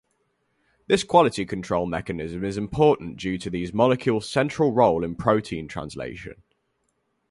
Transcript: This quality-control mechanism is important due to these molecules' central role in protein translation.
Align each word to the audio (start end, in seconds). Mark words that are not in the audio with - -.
This 0.87 1.03
quality-control 1.03 1.85
mechanism 1.85 2.43
is 2.43 2.57
important 2.57 3.17
due 3.17 3.37
to 3.37 3.51
these 3.51 3.71
molecules' 3.71 4.27
central 4.27 4.71
role 4.73 5.03
in 5.03 5.13
protein 5.15 5.67
translation. 5.67 6.41